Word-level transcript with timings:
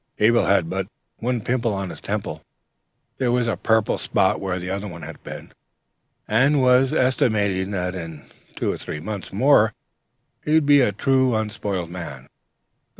Abel 0.17 0.47
had 0.47 0.67
but 0.67 0.87
one 1.19 1.41
pimple 1.41 1.75
on 1.75 1.91
his 1.91 2.01
temple 2.01 2.41
(there 3.19 3.31
was 3.31 3.45
a 3.45 3.55
purple 3.55 3.99
spot 3.99 4.41
where 4.41 4.57
the 4.57 4.71
other 4.71 4.87
had 4.87 5.21
been), 5.23 5.51
and 6.27 6.59
was 6.59 6.91
estimating 6.91 7.69
that 7.69 7.93
in 7.93 8.23
two 8.55 8.71
or 8.71 8.79
three 8.79 8.99
months 8.99 9.31
more 9.31 9.75
he 10.43 10.55
would 10.55 10.65
be 10.65 10.81
a 10.81 10.91
true, 10.91 11.35
unspoiled 11.35 11.91
man. 11.91 12.29